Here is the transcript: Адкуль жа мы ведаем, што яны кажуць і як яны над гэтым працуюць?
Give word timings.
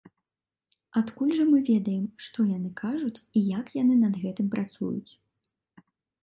Адкуль 1.01 1.33
жа 1.39 1.43
мы 1.49 1.59
ведаем, 1.67 2.05
што 2.27 2.45
яны 2.57 2.71
кажуць 2.81 3.21
і 3.21 3.39
як 3.59 3.65
яны 3.81 3.99
над 4.07 4.19
гэтым 4.23 4.47
працуюць? 4.57 5.11